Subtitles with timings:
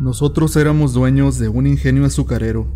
[0.00, 2.68] Nosotros éramos dueños de un ingenio azucarero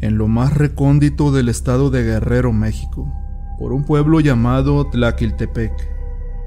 [0.00, 3.12] en lo más recóndito del estado de Guerrero, México,
[3.60, 5.72] por un pueblo llamado Tlaquiltepec.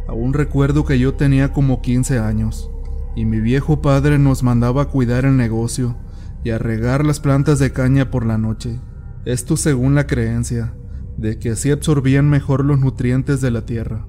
[0.05, 2.69] Aún recuerdo que yo tenía como 15 años
[3.15, 5.96] y mi viejo padre nos mandaba cuidar el negocio
[6.44, 8.81] y a regar las plantas de caña por la noche.
[9.23, 10.73] Esto según la creencia
[11.15, 14.05] de que así absorbían mejor los nutrientes de la tierra.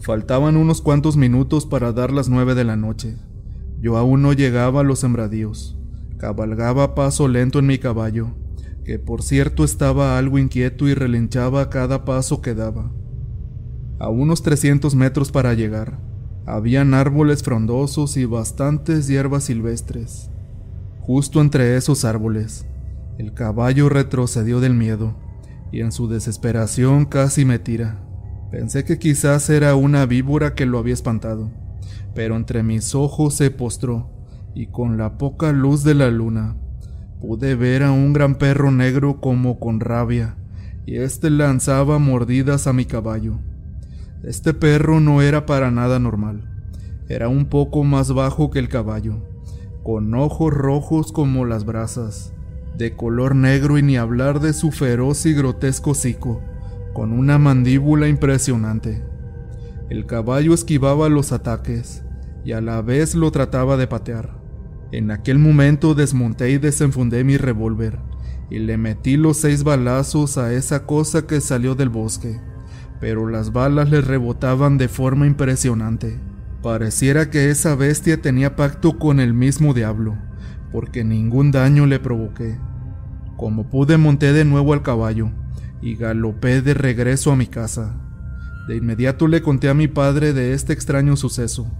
[0.00, 3.18] Faltaban unos cuantos minutos para dar las nueve de la noche
[3.80, 5.76] yo aún no llegaba a los sembradíos.
[6.18, 8.34] Cabalgaba a paso lento en mi caballo,
[8.84, 12.92] que por cierto estaba algo inquieto y relinchaba a cada paso que daba.
[13.98, 15.98] A unos 300 metros para llegar,
[16.46, 20.30] habían árboles frondosos y bastantes hierbas silvestres.
[21.00, 22.66] Justo entre esos árboles,
[23.18, 25.16] el caballo retrocedió del miedo
[25.72, 28.04] y en su desesperación casi me tira.
[28.50, 31.50] Pensé que quizás era una víbora que lo había espantado
[32.14, 34.10] pero entre mis ojos se postró,
[34.54, 36.56] y con la poca luz de la luna
[37.20, 40.36] pude ver a un gran perro negro como con rabia,
[40.86, 43.38] y éste lanzaba mordidas a mi caballo.
[44.22, 46.48] Este perro no era para nada normal,
[47.08, 49.16] era un poco más bajo que el caballo,
[49.82, 52.32] con ojos rojos como las brasas,
[52.76, 56.40] de color negro y ni hablar de su feroz y grotesco hocico,
[56.92, 59.09] con una mandíbula impresionante.
[59.90, 62.04] El caballo esquivaba los ataques
[62.44, 64.38] y a la vez lo trataba de patear.
[64.92, 67.98] En aquel momento desmonté y desenfundé mi revólver
[68.50, 72.40] y le metí los seis balazos a esa cosa que salió del bosque,
[73.00, 76.20] pero las balas le rebotaban de forma impresionante.
[76.62, 80.16] Pareciera que esa bestia tenía pacto con el mismo diablo,
[80.70, 82.58] porque ningún daño le provoqué.
[83.36, 85.32] Como pude monté de nuevo al caballo
[85.82, 88.09] y galopé de regreso a mi casa.
[88.68, 91.70] De inmediato le conté a mi padre de este extraño suceso.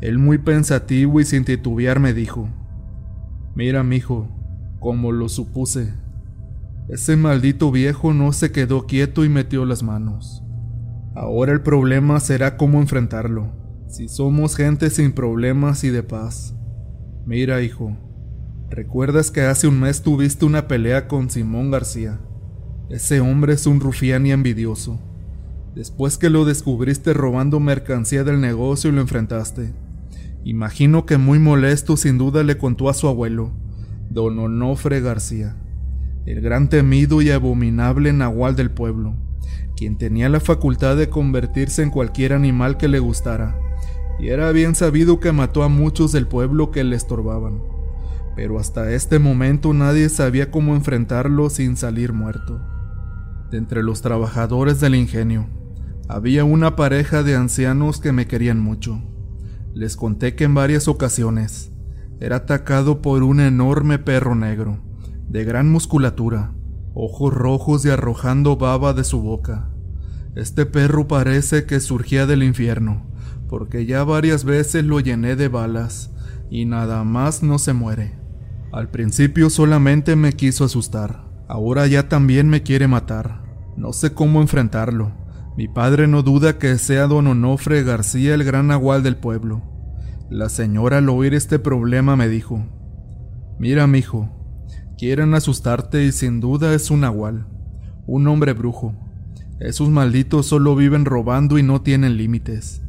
[0.00, 2.48] Él muy pensativo y sin titubear me dijo,
[3.54, 4.28] Mira, mijo,
[4.80, 5.94] como lo supuse.
[6.88, 10.44] Ese maldito viejo no se quedó quieto y metió las manos.
[11.14, 13.50] Ahora el problema será cómo enfrentarlo,
[13.88, 16.54] si somos gente sin problemas y de paz.
[17.24, 17.96] Mira, hijo,
[18.70, 22.20] ¿recuerdas que hace un mes tuviste una pelea con Simón García?
[22.90, 25.00] Ese hombre es un rufián y envidioso.
[25.76, 29.74] Después que lo descubriste robando mercancía del negocio y lo enfrentaste.
[30.42, 33.50] Imagino que muy molesto sin duda le contó a su abuelo,
[34.08, 35.54] don Onofre García,
[36.24, 39.16] el gran temido y abominable nahual del pueblo,
[39.76, 43.54] quien tenía la facultad de convertirse en cualquier animal que le gustara,
[44.18, 47.60] y era bien sabido que mató a muchos del pueblo que le estorbaban.
[48.34, 52.62] Pero hasta este momento nadie sabía cómo enfrentarlo sin salir muerto.
[53.50, 55.50] De entre los trabajadores del ingenio,
[56.08, 59.02] había una pareja de ancianos que me querían mucho.
[59.74, 61.72] Les conté que en varias ocasiones
[62.20, 64.78] era atacado por un enorme perro negro,
[65.28, 66.52] de gran musculatura,
[66.94, 69.68] ojos rojos y arrojando baba de su boca.
[70.34, 73.06] Este perro parece que surgía del infierno,
[73.48, 76.12] porque ya varias veces lo llené de balas
[76.50, 78.14] y nada más no se muere.
[78.72, 83.42] Al principio solamente me quiso asustar, ahora ya también me quiere matar.
[83.76, 85.25] No sé cómo enfrentarlo.
[85.56, 89.62] Mi padre no duda que sea don Onofre García el gran nahual del pueblo.
[90.28, 92.66] La señora al oír este problema me dijo,
[93.58, 94.28] Mira, mijo,
[94.98, 97.46] quieren asustarte y sin duda es un nahual,
[98.06, 98.94] un hombre brujo.
[99.58, 102.82] Esos malditos solo viven robando y no tienen límites.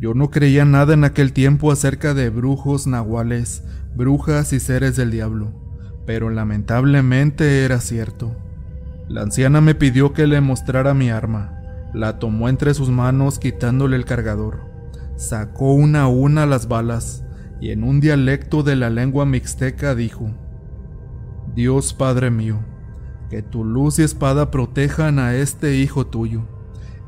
[0.00, 3.64] Yo no creía nada en aquel tiempo acerca de brujos, nahuales,
[3.96, 5.52] brujas y seres del diablo,
[6.06, 8.36] pero lamentablemente era cierto.
[9.08, 11.61] La anciana me pidió que le mostrara mi arma.
[11.94, 14.70] La tomó entre sus manos quitándole el cargador.
[15.16, 17.24] Sacó una a una las balas
[17.60, 20.30] y en un dialecto de la lengua mixteca dijo,
[21.54, 22.60] Dios Padre mío,
[23.30, 26.48] que tu luz y espada protejan a este hijo tuyo,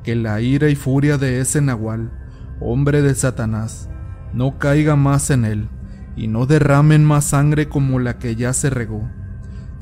[0.02, 2.12] que la ira y furia de ese nahual,
[2.60, 3.88] hombre de Satanás,
[4.32, 5.68] no caiga más en él,
[6.14, 9.10] y no derramen más sangre como la que ya se regó.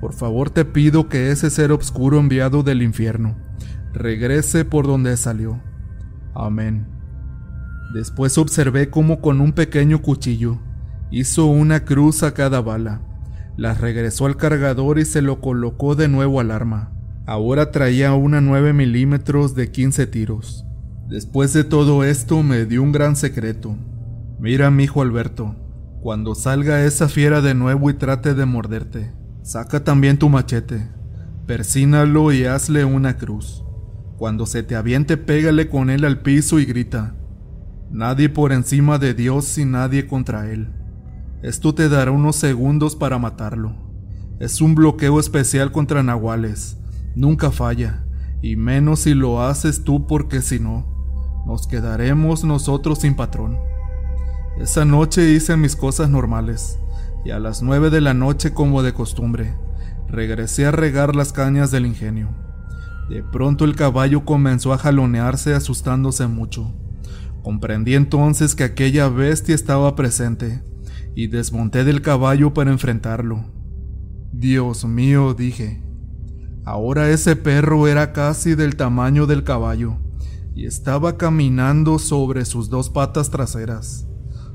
[0.01, 3.37] Por favor te pido que ese ser obscuro enviado del infierno,
[3.93, 5.61] regrese por donde salió.
[6.35, 6.87] Amén.
[7.95, 10.59] Después observé cómo con un pequeño cuchillo
[11.11, 13.03] hizo una cruz a cada bala,
[13.57, 16.91] las regresó al cargador y se lo colocó de nuevo al arma.
[17.27, 20.65] Ahora traía una 9 milímetros de 15 tiros.
[21.09, 23.77] Después de todo esto me dio un gran secreto.
[24.41, 25.55] Mira, mi hijo Alberto,
[26.01, 29.13] cuando salga esa fiera de nuevo y trate de morderte,
[29.43, 30.89] saca también tu machete,
[31.47, 33.63] persínalo y hazle una cruz.
[34.23, 37.17] Cuando se te aviente, pégale con él al piso y grita,
[37.91, 40.73] Nadie por encima de Dios y nadie contra él.
[41.43, 43.75] Esto te dará unos segundos para matarlo.
[44.39, 46.79] Es un bloqueo especial contra nahuales.
[47.17, 48.05] Nunca falla,
[48.43, 50.87] y menos si lo haces tú porque si no,
[51.45, 53.59] nos quedaremos nosotros sin patrón.
[54.57, 56.79] Esa noche hice mis cosas normales,
[57.25, 59.57] y a las nueve de la noche como de costumbre,
[60.07, 62.52] regresé a regar las cañas del ingenio.
[63.09, 66.73] De pronto el caballo comenzó a jalonearse asustándose mucho.
[67.43, 70.63] Comprendí entonces que aquella bestia estaba presente,
[71.15, 73.45] y desmonté del caballo para enfrentarlo.
[74.33, 75.83] Dios mío, dije.
[76.65, 79.97] Ahora ese perro era casi del tamaño del caballo,
[80.55, 84.07] y estaba caminando sobre sus dos patas traseras.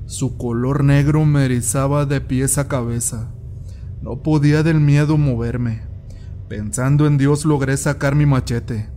[0.06, 3.34] Su color negro me erizaba de pies a cabeza.
[4.02, 5.87] No podía del miedo moverme.
[6.50, 8.90] Pensando en Dios logré sacar mi machete.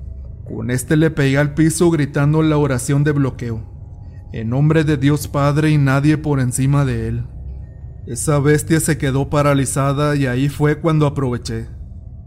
[0.47, 3.64] Con este le pegué al piso gritando la oración de bloqueo.
[4.32, 7.25] En nombre de Dios Padre y nadie por encima de él.
[8.06, 11.69] Esa bestia se quedó paralizada y ahí fue cuando aproveché.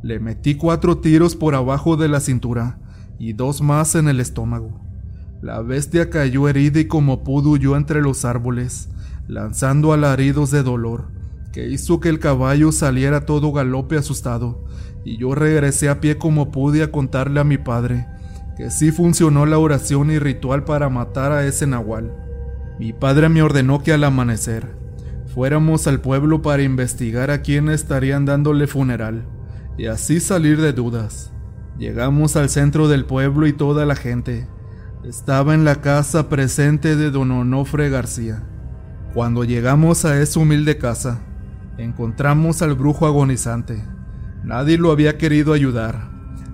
[0.02, 2.80] Le metí cuatro tiros por abajo de la cintura
[3.18, 4.82] y dos más en el estómago.
[5.42, 8.90] La bestia cayó herida y como pudo huyó entre los árboles,
[9.28, 11.12] lanzando alaridos de dolor,
[11.54, 14.66] que hizo que el caballo saliera todo galope asustado,
[15.04, 18.08] y yo regresé a pie como pude a contarle a mi padre
[18.56, 22.14] que sí funcionó la oración y ritual para matar a ese nahual.
[22.80, 24.76] Mi padre me ordenó que al amanecer
[25.34, 29.26] fuéramos al pueblo para investigar a quién estarían dándole funeral,
[29.78, 31.32] y así salir de dudas.
[31.80, 34.48] Llegamos al centro del pueblo y toda la gente,
[35.04, 38.44] estaba en la casa presente de don Onofre García.
[39.16, 41.22] Cuando llegamos a esa humilde casa,
[41.80, 43.84] encontramos al brujo agonizante.
[44.44, 46.10] Nadie lo había querido ayudar,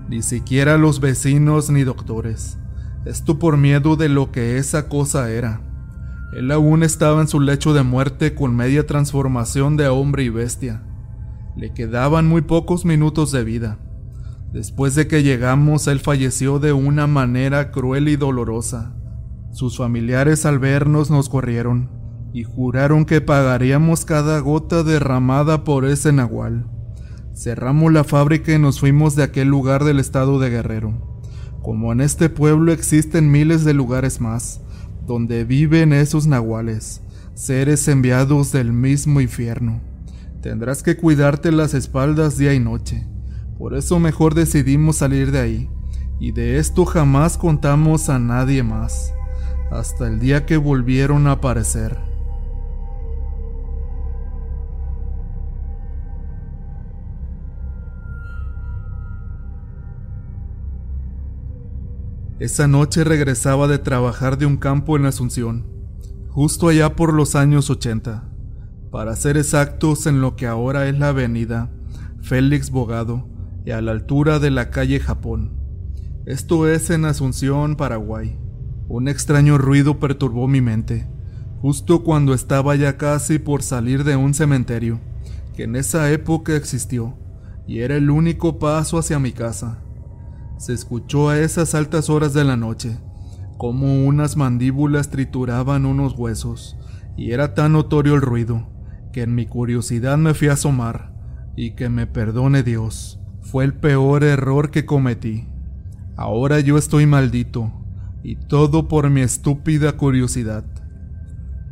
[0.08, 2.60] ni siquiera los vecinos ni doctores.
[3.06, 5.62] Esto por miedo de lo que esa cosa era.
[6.34, 10.84] Él aún estaba en su lecho de muerte con media transformación de hombre y bestia.
[11.56, 13.80] Le quedaban muy pocos minutos de vida.
[14.54, 18.96] Después de que llegamos, él falleció de una manera cruel y dolorosa.
[19.52, 21.90] Sus familiares al vernos nos corrieron
[22.34, 26.68] y juraron que pagaríamos cada gota derramada por ese nahual.
[27.40, 31.22] Cerramos la fábrica y nos fuimos de aquel lugar del estado de Guerrero.
[31.62, 34.62] Como en este pueblo existen miles de lugares más,
[35.08, 37.02] donde viven esos nahuales,
[37.36, 39.80] seres enviados del mismo infierno.
[40.42, 43.06] Tendrás que cuidarte las espaldas día y noche
[43.60, 45.70] por eso mejor decidimos salir de ahí,
[46.18, 49.14] y de esto jamás contamos a nadie más,
[49.70, 52.09] hasta el día que volvieron a aparecer.
[62.40, 65.66] Esa noche regresaba de trabajar de un campo en Asunción,
[66.30, 68.30] justo allá por los años 80,
[68.92, 71.70] para ser exactos en lo que ahora es la avenida
[72.22, 73.28] Félix Bogado,
[73.66, 75.52] y a la altura de la calle Japón.
[76.26, 78.40] Esto es en Asunción, Paraguay.
[78.88, 81.10] Un extraño ruido perturbó mi mente,
[81.62, 85.02] justo cuando estaba ya casi por salir de un cementerio,
[85.58, 87.18] que en esa época existió,
[87.68, 89.80] y era el único paso hacia mi casa.
[90.60, 92.98] Se escuchó a esas altas horas de la noche,
[93.58, 96.76] como unas mandíbulas trituraban unos huesos,
[97.16, 98.68] y era tan notorio el ruido,
[99.14, 101.14] que en mi curiosidad me fui a asomar,
[101.56, 103.22] y que me perdone Dios.
[103.40, 105.48] Fue el peor error que cometí.
[106.18, 107.72] Ahora yo estoy maldito,
[108.22, 110.66] y todo por mi estúpida curiosidad.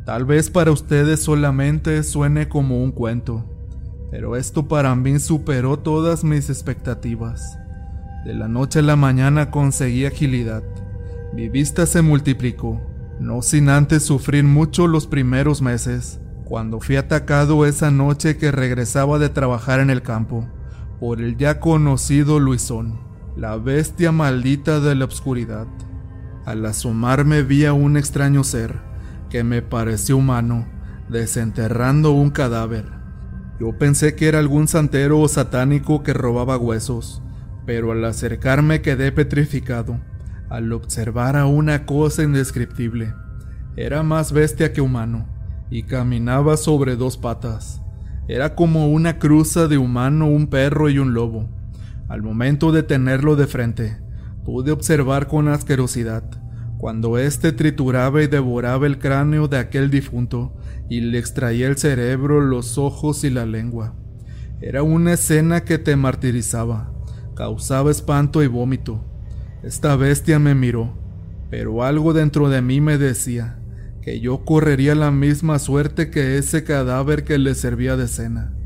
[0.06, 3.44] Tal vez para ustedes solamente suene como un cuento,
[4.10, 7.58] pero esto para mí superó todas mis expectativas.
[8.24, 10.62] De la noche a la mañana conseguí agilidad.
[11.32, 12.80] Mi vista se multiplicó,
[13.20, 19.18] no sin antes sufrir mucho los primeros meses, cuando fui atacado esa noche que regresaba
[19.18, 20.46] de trabajar en el campo
[20.98, 22.98] por el ya conocido Luisón,
[23.36, 25.66] la bestia maldita de la oscuridad.
[26.44, 28.80] Al asomarme vi a un extraño ser
[29.30, 30.66] que me pareció humano,
[31.08, 32.86] desenterrando un cadáver.
[33.60, 37.22] Yo pensé que era algún santero o satánico que robaba huesos,
[37.68, 40.00] pero al acercarme quedé petrificado
[40.48, 43.12] al observar a una cosa indescriptible.
[43.76, 45.28] Era más bestia que humano
[45.68, 47.82] y caminaba sobre dos patas.
[48.26, 51.46] Era como una cruza de humano, un perro y un lobo.
[52.08, 53.98] Al momento de tenerlo de frente,
[54.46, 56.24] pude observar con asquerosidad
[56.78, 60.56] cuando éste trituraba y devoraba el cráneo de aquel difunto
[60.88, 63.94] y le extraía el cerebro, los ojos y la lengua.
[64.62, 66.94] Era una escena que te martirizaba,
[67.38, 69.00] causaba espanto y vómito.
[69.62, 70.98] Esta bestia me miró,
[71.50, 73.60] pero algo dentro de mí me decía
[74.02, 78.56] que yo correría la misma suerte que ese cadáver que le servía de cena.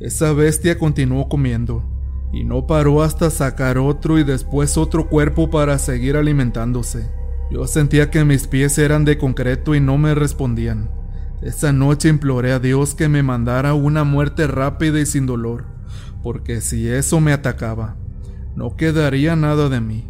[0.00, 1.84] Esa bestia continuó comiendo,
[2.32, 7.10] y no paró hasta sacar otro y después otro cuerpo para seguir alimentándose.
[7.50, 10.90] Yo sentía que mis pies eran de concreto y no me respondían.
[11.42, 15.79] Esa noche imploré a Dios que me mandara una muerte rápida y sin dolor,
[16.22, 17.96] porque si eso me atacaba,
[18.56, 20.06] no quedaría nada de mí.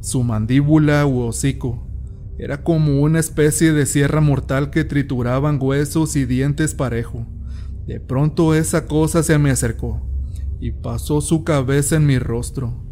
[0.00, 1.86] Su mandíbula u hocico
[2.38, 7.26] era como una especie de sierra mortal que trituraban huesos y dientes parejo.
[7.86, 10.00] De pronto esa cosa se me acercó
[10.60, 12.82] y pasó su cabeza en mi rostro.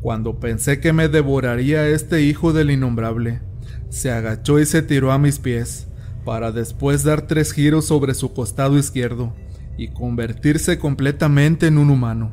[0.00, 3.40] Cuando pensé que me devoraría este hijo del innombrable,
[3.88, 5.88] se agachó y se tiró a mis pies,
[6.24, 9.34] para después dar tres giros sobre su costado izquierdo
[9.76, 12.32] y convertirse completamente en un humano.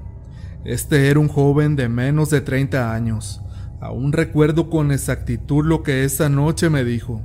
[0.65, 3.41] Este era un joven de menos de 30 años,
[3.81, 7.23] Aún recuerdo con exactitud lo que esa noche me dijo.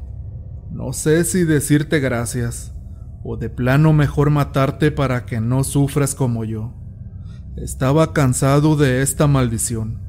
[0.72, 2.74] No sé si decirte gracias,
[3.22, 6.72] o de plano mejor matarte para que no sufras como yo.
[7.56, 10.00] Estaba cansado de esta maldición,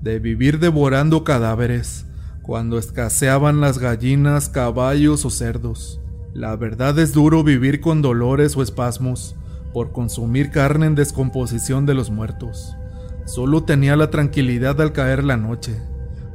[0.00, 2.06] de vivir devorando cadáveres,
[2.42, 6.00] cuando escaseaban las gallinas, caballos o cerdos.
[6.34, 9.36] La verdad es duro vivir con dolores o espasmos
[9.72, 12.76] por consumir carne en descomposición de los muertos.
[13.24, 15.80] Solo tenía la tranquilidad al caer la noche,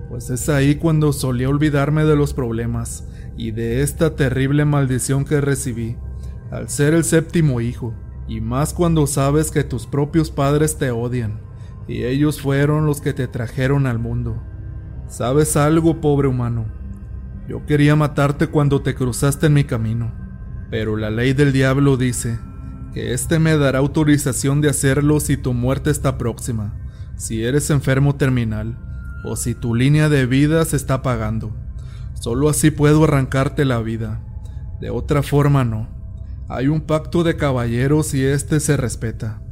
[0.09, 5.41] pues es ahí cuando solía olvidarme de los problemas y de esta terrible maldición que
[5.41, 5.97] recibí,
[6.49, 7.93] al ser el séptimo hijo,
[8.27, 11.39] y más cuando sabes que tus propios padres te odian,
[11.87, 14.41] y ellos fueron los que te trajeron al mundo.
[15.07, 16.65] ¿Sabes algo, pobre humano?
[17.47, 20.11] Yo quería matarte cuando te cruzaste en mi camino,
[20.69, 22.39] pero la ley del diablo dice
[22.97, 26.73] que éste me dará autorización de hacerlo si tu muerte está próxima,
[27.15, 28.75] si eres enfermo terminal,
[29.23, 31.55] o si tu línea de vida se está apagando.
[32.15, 34.19] Solo así puedo arrancarte la vida.
[34.81, 35.87] De otra forma no.
[36.49, 39.43] Hay un pacto de caballeros y este se respeta.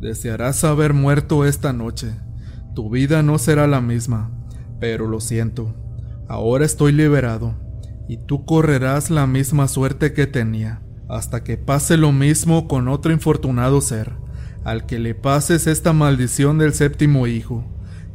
[0.00, 2.12] Desearás haber muerto esta noche.
[2.76, 4.30] Tu vida no será la misma,
[4.78, 5.74] pero lo siento.
[6.28, 7.56] Ahora estoy liberado,
[8.06, 13.12] y tú correrás la misma suerte que tenía, hasta que pase lo mismo con otro
[13.12, 14.12] infortunado ser,
[14.64, 17.64] al que le pases esta maldición del séptimo hijo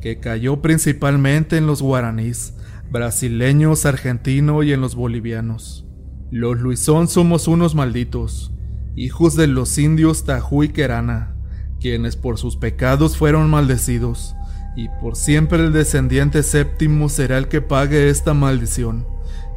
[0.01, 2.55] que cayó principalmente en los guaraníes,
[2.91, 5.85] brasileños, argentinos y en los bolivianos.
[6.31, 8.51] Los Luisón somos unos malditos,
[8.95, 11.35] hijos de los indios Tajú y Querana,
[11.79, 14.35] quienes por sus pecados fueron maldecidos,
[14.75, 19.05] y por siempre el descendiente séptimo será el que pague esta maldición,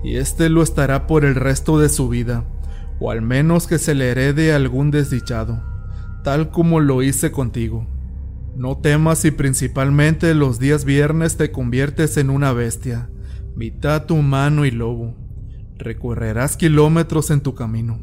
[0.02, 2.44] y éste lo estará por el resto de su vida,
[2.98, 5.62] o al menos que se le herede a algún desdichado,
[6.22, 7.86] tal como lo hice contigo.
[8.56, 13.10] No temas si principalmente los días viernes te conviertes en una bestia,
[13.56, 15.16] mitad humano y lobo.
[15.76, 18.00] Recorrerás kilómetros en tu camino.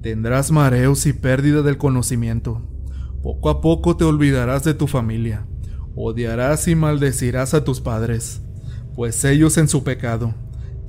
[0.00, 2.66] Tendrás mareos y pérdida del conocimiento.
[3.22, 5.46] Poco a poco te olvidarás de tu familia.
[5.94, 8.40] Odiarás y maldecirás a tus padres,
[8.94, 10.34] pues ellos en su pecado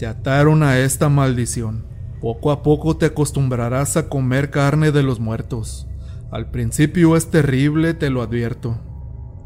[0.02, 1.86] te ataron a esta maldición.
[2.22, 5.88] Poco a poco te acostumbrarás a comer carne de los muertos.
[6.32, 8.80] Al principio es terrible, te lo advierto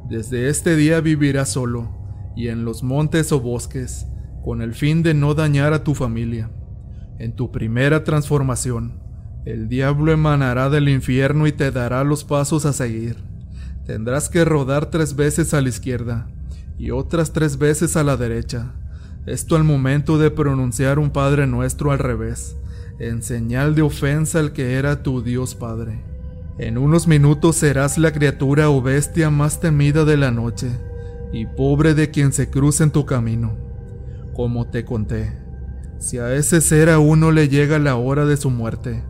[0.08, 1.90] desde este día vivirás solo,
[2.36, 4.06] y en los montes o bosques,
[4.44, 6.52] con el fin de no dañar a tu familia.
[7.18, 9.02] En tu primera transformación,
[9.46, 13.18] el diablo emanará del infierno y te dará los pasos a seguir.
[13.88, 16.28] Tendrás que rodar tres veces a la izquierda
[16.78, 18.74] y otras tres veces a la derecha.
[19.26, 22.56] Esto al momento de pronunciar un Padre Nuestro al revés,
[23.00, 26.04] en señal de ofensa al que era tu Dios Padre.
[26.58, 30.70] En unos minutos serás la criatura o bestia más temida de la noche,
[31.34, 33.58] y pobre de quien se cruce en tu camino.
[34.34, 35.38] Como te conté,
[36.00, 39.04] si a ese ser aún no le llega la hora de su muerte,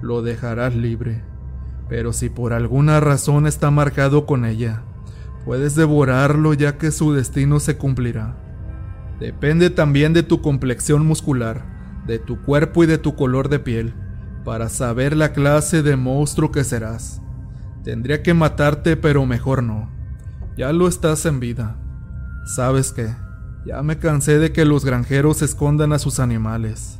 [0.00, 1.22] lo dejarás libre.
[1.88, 4.82] Pero si por alguna razón está marcado con ella,
[5.44, 8.36] puedes devorarlo ya que su destino se cumplirá.
[9.20, 11.77] Depende también de tu complexión muscular,
[12.08, 13.94] de tu cuerpo y de tu color de piel
[14.44, 17.22] para saber la clase de monstruo que serás.
[17.84, 19.90] Tendría que matarte, pero mejor no.
[20.56, 21.76] Ya lo estás en vida.
[22.56, 23.14] ¿Sabes qué?
[23.64, 26.98] Ya me cansé de que los granjeros escondan a sus animales.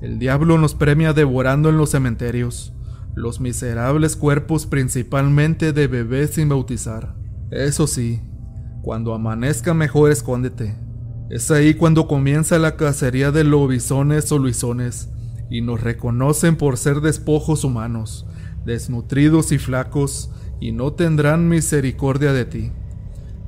[0.00, 2.72] El diablo nos premia devorando en los cementerios
[3.16, 7.16] los miserables cuerpos principalmente de bebés sin bautizar.
[7.50, 8.20] Eso sí,
[8.82, 10.85] cuando amanezca mejor escóndete.
[11.28, 15.08] Es ahí cuando comienza la cacería de lobisones o luisones
[15.50, 18.26] y nos reconocen por ser despojos humanos,
[18.64, 20.30] desnutridos y flacos,
[20.60, 22.72] y no tendrán misericordia de ti.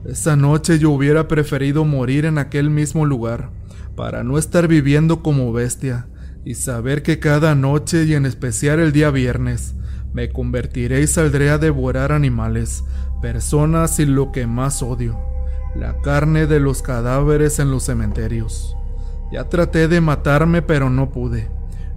[0.04, 3.50] Esa noche yo hubiera preferido morir en aquel mismo lugar,
[3.97, 6.08] para no estar viviendo como bestia
[6.44, 9.75] y saber que cada noche y en especial el día viernes
[10.12, 12.85] me convertiré y saldré a devorar animales,
[13.20, 15.18] personas y lo que más odio,
[15.75, 18.76] la carne de los cadáveres en los cementerios.
[19.30, 21.48] Ya traté de matarme pero no pude.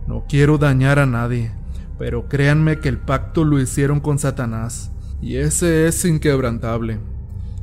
[0.07, 1.51] No quiero dañar a nadie,
[1.97, 6.99] pero créanme que el pacto lo hicieron con Satanás, y ese es inquebrantable.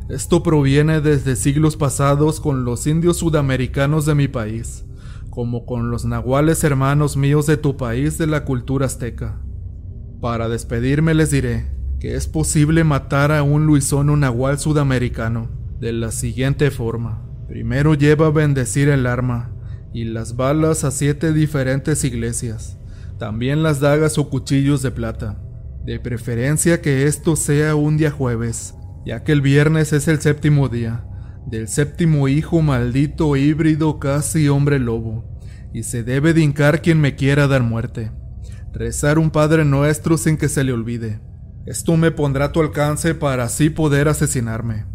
[0.08, 4.84] Esto proviene desde siglos pasados con los indios sudamericanos de mi país,
[5.28, 9.40] como con los nahuales hermanos míos de tu país de la cultura azteca.
[10.20, 11.66] Para despedirme les diré
[12.00, 17.22] que es posible matar a un luisón o nahual sudamericano de la siguiente forma.
[17.46, 19.52] Primero lleva a bendecir el arma
[19.92, 22.78] y las balas a siete diferentes iglesias,
[23.18, 25.42] también las dagas o cuchillos de plata.
[25.84, 28.74] De preferencia que esto sea un día jueves,
[29.06, 31.04] ya que el viernes es el séptimo día,
[31.46, 35.24] del séptimo hijo maldito híbrido casi hombre lobo,
[35.72, 38.10] y se debe de hincar quien me quiera dar muerte
[38.72, 41.20] rezar un Padre Nuestro sin que se le olvide.
[41.66, 44.86] Esto me pondrá a tu alcance para así poder asesinarme.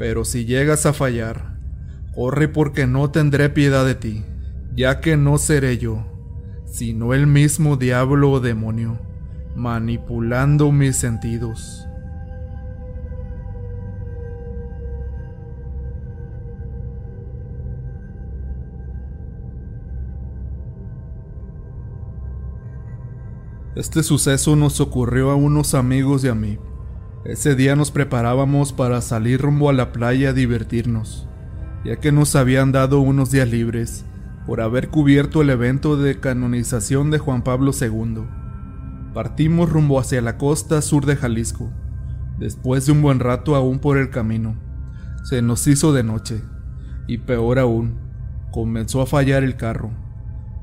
[0.00, 1.58] Pero si llegas a fallar,
[2.14, 4.24] corre porque no tendré piedad de ti,
[4.74, 6.06] ya que no seré yo,
[6.64, 8.98] sino el mismo diablo o demonio,
[9.54, 11.86] manipulando mis sentidos.
[23.76, 26.58] Este suceso nos ocurrió a unos amigos y a mí.
[27.24, 31.28] Ese día nos preparábamos para salir rumbo a la playa a divertirnos,
[31.84, 34.04] ya que nos habían dado unos días libres
[34.46, 38.24] por haber cubierto el evento de canonización de Juan Pablo II.
[39.12, 41.70] Partimos rumbo hacia la costa sur de Jalisco.
[42.38, 44.56] Después de un buen rato aún por el camino,
[45.22, 46.42] se nos hizo de noche,
[47.06, 47.98] y peor aún,
[48.50, 49.90] comenzó a fallar el carro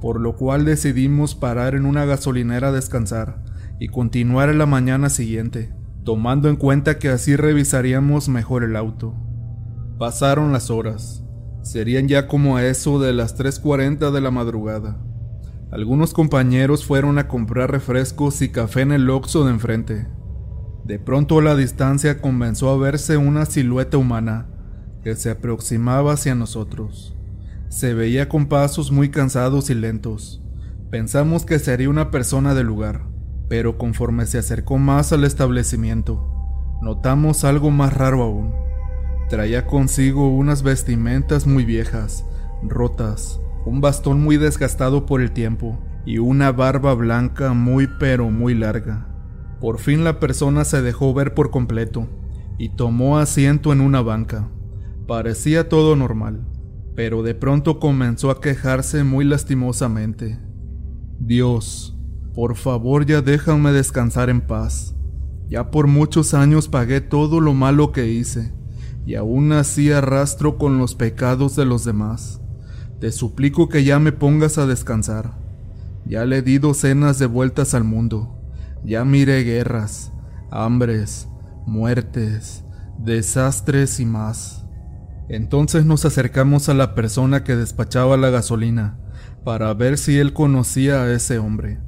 [0.01, 3.43] por lo cual decidimos parar en una gasolinera a descansar
[3.79, 5.73] y continuar en la mañana siguiente,
[6.07, 9.13] tomando en cuenta que así revisaríamos mejor el auto.
[9.99, 11.25] Pasaron las horas.
[11.63, 15.03] Serían ya como eso de las 3.40 de la madrugada.
[15.69, 20.08] Algunos compañeros fueron a comprar refrescos y café en el Oxxo de enfrente.
[20.86, 24.47] De pronto a la distancia comenzó a verse una silueta humana
[25.03, 27.17] que se aproximaba hacia nosotros.
[27.67, 30.41] Se veía con pasos muy cansados y lentos.
[30.89, 33.07] Pensamos que sería una persona del lugar,
[33.47, 38.53] pero conforme se acercó más al establecimiento, notamos algo más raro aún.
[39.29, 42.25] Traía consigo unas vestimentas muy viejas,
[42.63, 48.53] rotas, un bastón muy desgastado por el tiempo y una barba blanca muy pero muy
[48.55, 49.07] larga.
[49.60, 52.07] Por fin la persona se dejó ver por completo
[52.57, 54.49] y tomó asiento en una banca.
[55.07, 56.45] Parecía todo normal
[56.97, 60.39] pero de pronto comenzó a quejarse muy lastimosamente.
[61.19, 61.95] Dios,
[62.38, 64.93] por favor ya déjame descansar en paz.
[65.50, 68.54] Ya por muchos años pagué todo lo malo que hice,
[69.08, 72.39] y aún así arrastro con los pecados de los demás.
[73.00, 75.36] Te suplico que ya me pongas a descansar.
[76.06, 78.39] Ya le di docenas de vueltas al mundo.
[78.86, 80.12] Ya miré guerras,
[80.52, 81.28] hambres,
[81.65, 82.63] muertes,
[83.00, 84.63] desastres y más.
[85.28, 89.00] Entonces nos acercamos a la persona que despachaba la gasolina
[89.43, 91.80] para ver si él conocía a ese hombre,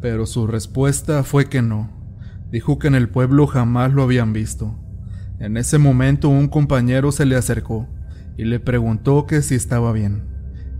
[0.00, 1.90] pero su respuesta fue que no.
[2.50, 4.74] Dijo que en el pueblo jamás lo habían visto.
[5.38, 7.88] En ese momento un compañero se le acercó
[8.36, 10.22] y le preguntó que si estaba bien.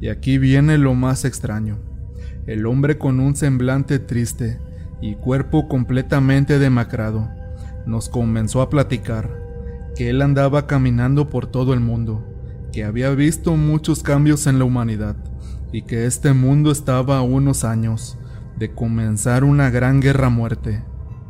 [0.01, 1.79] Y aquí viene lo más extraño.
[2.47, 4.59] El hombre con un semblante triste
[5.01, 7.29] y cuerpo completamente demacrado
[7.87, 9.31] nos comenzó a platicar
[9.97, 12.27] que él andaba caminando por todo el mundo,
[12.73, 15.17] que había visto muchos cambios en la humanidad
[15.73, 18.19] y que este mundo estaba a unos años
[18.61, 20.85] de comenzar una gran guerra muerte,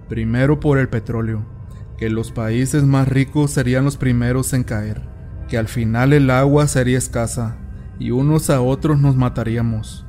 [0.08, 1.46] primero por el petróleo,
[1.96, 5.02] que los países más ricos serían los primeros en caer,
[5.48, 7.56] que al final el agua sería escasa
[8.00, 10.04] y unos a otros nos mataríamos.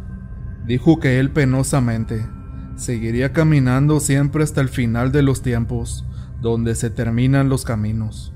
[0.65, 2.27] Dijo que él penosamente
[2.75, 6.07] seguiría caminando siempre hasta el final de los tiempos,
[6.41, 8.34] donde se terminan los caminos.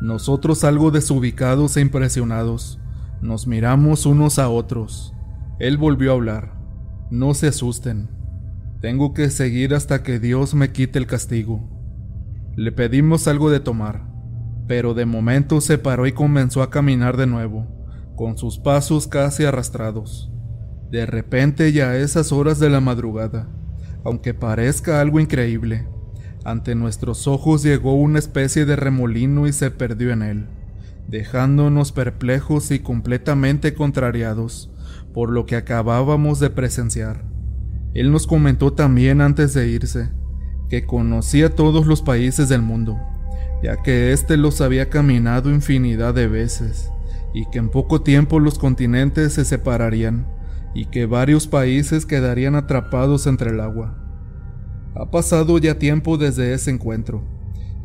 [0.00, 2.80] Nosotros algo desubicados e impresionados,
[3.20, 5.12] nos miramos unos a otros.
[5.58, 6.55] Él volvió a hablar.
[7.10, 8.08] No se asusten.
[8.80, 11.60] Tengo que seguir hasta que Dios me quite el castigo.
[12.56, 14.02] Le pedimos algo de tomar,
[14.66, 17.68] pero de momento se paró y comenzó a caminar de nuevo,
[18.16, 20.32] con sus pasos casi arrastrados.
[20.90, 23.48] De repente ya a esas horas de la madrugada,
[24.02, 25.86] aunque parezca algo increíble,
[26.44, 30.46] ante nuestros ojos llegó una especie de remolino y se perdió en él,
[31.06, 34.72] dejándonos perplejos y completamente contrariados,
[35.16, 37.24] por lo que acabábamos de presenciar.
[37.94, 40.10] Él nos comentó también antes de irse
[40.68, 43.00] que conocía todos los países del mundo,
[43.62, 46.90] ya que éste los había caminado infinidad de veces,
[47.32, 50.26] y que en poco tiempo los continentes se separarían,
[50.74, 53.96] y que varios países quedarían atrapados entre el agua.
[54.94, 57.24] Ha pasado ya tiempo desde ese encuentro,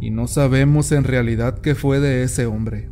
[0.01, 2.89] y no sabemos en realidad qué fue de ese hombre.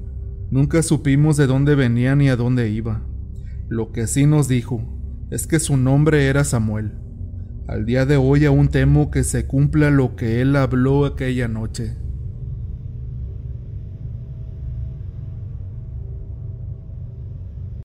[0.49, 3.09] Nunca supimos de dónde venía ni a dónde iba.
[3.70, 4.82] Lo que sí nos dijo
[5.30, 6.94] es que su nombre era Samuel.
[7.68, 11.96] Al día de hoy aún temo que se cumpla lo que él habló aquella noche.